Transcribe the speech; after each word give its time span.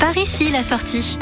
Par 0.00 0.16
ici 0.16 0.50
la 0.50 0.62
sortie. 0.62 1.18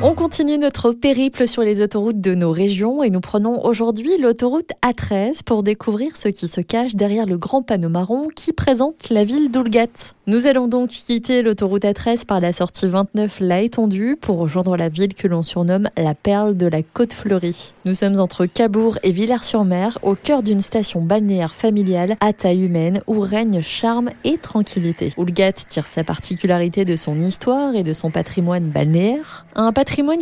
On 0.00 0.14
continue 0.14 0.58
notre 0.58 0.92
périple 0.92 1.48
sur 1.48 1.62
les 1.62 1.82
autoroutes 1.82 2.20
de 2.20 2.32
nos 2.32 2.52
régions 2.52 3.02
et 3.02 3.10
nous 3.10 3.18
prenons 3.18 3.64
aujourd'hui 3.64 4.12
l'autoroute 4.20 4.70
A13 4.80 5.42
pour 5.44 5.64
découvrir 5.64 6.16
ce 6.16 6.28
qui 6.28 6.46
se 6.46 6.60
cache 6.60 6.94
derrière 6.94 7.26
le 7.26 7.36
grand 7.36 7.62
panneau 7.64 7.88
marron 7.88 8.28
qui 8.28 8.52
présente 8.52 9.10
la 9.10 9.24
ville 9.24 9.50
d'Oulgat. 9.50 10.14
Nous 10.28 10.46
allons 10.46 10.68
donc 10.68 10.90
quitter 10.90 11.42
l'autoroute 11.42 11.82
A13 11.82 12.26
par 12.26 12.38
la 12.38 12.52
sortie 12.52 12.86
29 12.86 13.38
La 13.40 13.60
Étendue 13.60 14.16
pour 14.20 14.38
rejoindre 14.38 14.76
la 14.76 14.88
ville 14.88 15.14
que 15.14 15.26
l'on 15.26 15.42
surnomme 15.42 15.88
la 15.96 16.14
perle 16.14 16.56
de 16.56 16.68
la 16.68 16.84
côte 16.84 17.12
fleurie. 17.12 17.74
Nous 17.84 17.94
sommes 17.94 18.20
entre 18.20 18.46
Cabourg 18.46 19.00
et 19.02 19.10
Villers-sur-Mer 19.10 19.98
au 20.02 20.14
cœur 20.14 20.44
d'une 20.44 20.60
station 20.60 21.02
balnéaire 21.02 21.56
familiale 21.56 22.16
à 22.20 22.32
taille 22.32 22.64
humaine 22.64 23.00
où 23.08 23.18
règne 23.18 23.62
charme 23.62 24.10
et 24.22 24.38
tranquillité. 24.38 25.12
Oulgat 25.16 25.54
tire 25.68 25.88
sa 25.88 26.04
particularité 26.04 26.84
de 26.84 26.94
son 26.94 27.20
histoire 27.20 27.74
et 27.74 27.82
de 27.82 27.92
son 27.92 28.12
patrimoine 28.12 28.68
balnéaire. 28.68 29.44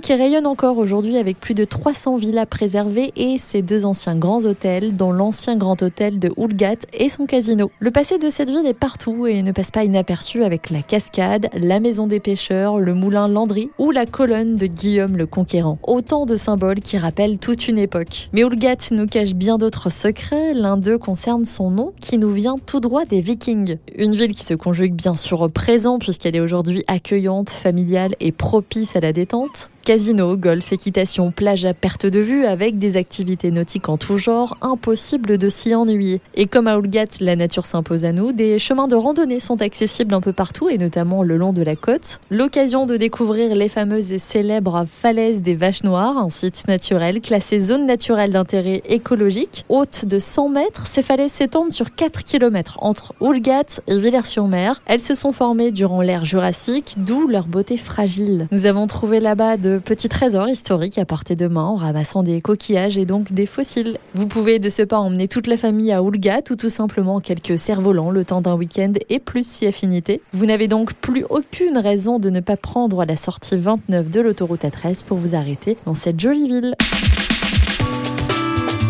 Qui 0.06 0.14
rayonne 0.14 0.46
encore 0.46 0.78
aujourd'hui 0.78 1.16
avec 1.16 1.38
plus 1.40 1.54
de 1.54 1.64
300 1.64 2.16
villas 2.16 2.46
préservées 2.46 3.12
et 3.16 3.38
ses 3.38 3.62
deux 3.62 3.84
anciens 3.84 4.16
grands 4.16 4.44
hôtels, 4.44 4.96
dont 4.96 5.12
l'ancien 5.12 5.56
grand 5.56 5.82
hôtel 5.82 6.18
de 6.18 6.32
Oulgat 6.36 6.76
et 6.92 7.08
son 7.08 7.26
casino. 7.26 7.70
Le 7.78 7.90
passé 7.90 8.18
de 8.18 8.30
cette 8.30 8.48
ville 8.48 8.66
est 8.66 8.74
partout 8.74 9.26
et 9.26 9.42
ne 9.42 9.52
passe 9.52 9.70
pas 9.70 9.84
inaperçu 9.84 10.44
avec 10.44 10.70
la 10.70 10.82
cascade, 10.82 11.48
la 11.52 11.80
maison 11.80 12.06
des 12.06 12.20
pêcheurs, 12.20 12.78
le 12.78 12.94
moulin 12.94 13.28
Landry 13.28 13.70
ou 13.78 13.90
la 13.90 14.06
colonne 14.06 14.54
de 14.54 14.66
Guillaume 14.66 15.16
le 15.16 15.26
Conquérant. 15.26 15.78
Autant 15.82 16.26
de 16.26 16.36
symboles 16.36 16.80
qui 16.80 16.98
rappellent 16.98 17.38
toute 17.38 17.68
une 17.68 17.78
époque. 17.78 18.28
Mais 18.32 18.44
Oulgat 18.44 18.90
nous 18.92 19.06
cache 19.06 19.34
bien 19.34 19.58
d'autres 19.58 19.90
secrets. 19.90 20.54
L'un 20.54 20.76
d'eux 20.76 20.98
concerne 20.98 21.44
son 21.44 21.70
nom 21.70 21.92
qui 22.00 22.18
nous 22.18 22.32
vient 22.32 22.56
tout 22.64 22.80
droit 22.80 23.04
des 23.04 23.20
Vikings. 23.20 23.76
Une 23.96 24.14
ville 24.14 24.34
qui 24.34 24.44
se 24.44 24.54
conjugue 24.54 24.94
bien 24.94 25.16
sûr 25.16 25.42
au 25.42 25.48
présent 25.48 25.98
puisqu'elle 25.98 26.36
est 26.36 26.40
aujourd'hui 26.40 26.82
accueillante, 26.86 27.50
familiale 27.50 28.14
et 28.20 28.32
propice 28.32 28.96
à 28.96 29.00
la 29.00 29.12
détente. 29.12 29.55
Nederland. 29.56 29.75
Casino, 29.86 30.36
golf, 30.36 30.72
équitation, 30.72 31.30
plage 31.30 31.64
à 31.64 31.72
perte 31.72 32.06
de 32.06 32.18
vue 32.18 32.44
avec 32.44 32.76
des 32.76 32.96
activités 32.96 33.52
nautiques 33.52 33.88
en 33.88 33.96
tout 33.96 34.16
genre, 34.16 34.56
impossible 34.60 35.38
de 35.38 35.48
s'y 35.48 35.76
ennuyer. 35.76 36.20
Et 36.34 36.46
comme 36.46 36.66
à 36.66 36.76
Oulgat, 36.76 37.06
la 37.20 37.36
nature 37.36 37.66
s'impose 37.66 38.04
à 38.04 38.10
nous, 38.10 38.32
des 38.32 38.58
chemins 38.58 38.88
de 38.88 38.96
randonnée 38.96 39.38
sont 39.38 39.62
accessibles 39.62 40.12
un 40.12 40.20
peu 40.20 40.32
partout 40.32 40.68
et 40.68 40.76
notamment 40.76 41.22
le 41.22 41.36
long 41.36 41.52
de 41.52 41.62
la 41.62 41.76
côte. 41.76 42.18
L'occasion 42.32 42.84
de 42.84 42.96
découvrir 42.96 43.54
les 43.54 43.68
fameuses 43.68 44.10
et 44.10 44.18
célèbres 44.18 44.86
falaises 44.88 45.40
des 45.40 45.54
Vaches 45.54 45.84
Noires, 45.84 46.18
un 46.18 46.30
site 46.30 46.66
naturel 46.66 47.20
classé 47.20 47.60
zone 47.60 47.86
naturelle 47.86 48.32
d'intérêt 48.32 48.82
écologique. 48.88 49.64
Haute 49.68 50.04
de 50.04 50.18
100 50.18 50.48
mètres, 50.48 50.88
ces 50.88 51.02
falaises 51.02 51.30
s'étendent 51.30 51.70
sur 51.70 51.94
4 51.94 52.24
km 52.24 52.78
entre 52.80 53.14
Oulgat 53.20 53.80
et 53.86 54.00
Villers-sur-Mer. 54.00 54.82
Elles 54.86 54.98
se 54.98 55.14
sont 55.14 55.30
formées 55.30 55.70
durant 55.70 56.02
l'ère 56.02 56.24
jurassique, 56.24 56.96
d'où 56.98 57.28
leur 57.28 57.46
beauté 57.46 57.76
fragile. 57.76 58.48
Nous 58.50 58.66
avons 58.66 58.88
trouvé 58.88 59.20
là-bas 59.20 59.56
de 59.56 59.75
petits 59.78 60.08
trésors 60.08 60.48
historiques 60.48 60.98
à 60.98 61.04
portée 61.04 61.36
de 61.36 61.46
main 61.46 61.64
en 61.64 61.76
ramassant 61.76 62.22
des 62.22 62.40
coquillages 62.40 62.98
et 62.98 63.04
donc 63.04 63.32
des 63.32 63.46
fossiles. 63.46 63.98
Vous 64.14 64.26
pouvez 64.26 64.58
de 64.58 64.70
ce 64.70 64.82
pas 64.82 64.98
emmener 64.98 65.28
toute 65.28 65.46
la 65.46 65.56
famille 65.56 65.92
à 65.92 66.02
Oulgat 66.02 66.42
ou 66.50 66.56
tout 66.56 66.70
simplement 66.70 67.20
quelques 67.20 67.58
cerfs-volants 67.58 68.10
le 68.10 68.24
temps 68.24 68.40
d'un 68.40 68.54
week-end 68.54 68.92
et 69.08 69.18
plus 69.18 69.46
si 69.46 69.66
affinité. 69.66 70.20
Vous 70.32 70.46
n'avez 70.46 70.68
donc 70.68 70.94
plus 70.94 71.24
aucune 71.30 71.78
raison 71.78 72.18
de 72.18 72.30
ne 72.30 72.40
pas 72.40 72.56
prendre 72.56 73.04
la 73.04 73.16
sortie 73.16 73.56
29 73.56 74.10
de 74.10 74.20
l'autoroute 74.20 74.62
A13 74.62 75.04
pour 75.04 75.18
vous 75.18 75.34
arrêter 75.34 75.76
dans 75.86 75.94
cette 75.94 76.20
jolie 76.20 76.48
ville. 76.48 76.74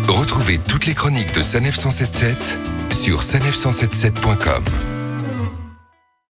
Retrouvez 0.07 0.59
toutes 0.67 0.85
les 0.85 0.93
chroniques 0.93 1.33
de 1.35 1.41
Sanef 1.41 1.75
177 1.75 2.57
sur 2.91 3.21
sanef177.com. 3.21 4.63